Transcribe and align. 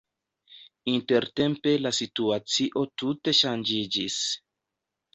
Intertempe 0.93 1.75
la 1.83 1.93
situacio 1.99 2.87
tute 3.05 3.39
ŝanĝiĝis. 3.45 4.21